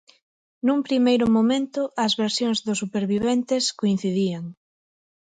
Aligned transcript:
Nun 0.67 0.79
primeiro 0.87 1.25
momento, 1.37 1.81
as 2.05 2.13
versións 2.21 2.57
dos 2.65 2.79
superviventes 2.83 3.63
coincidían. 3.79 4.43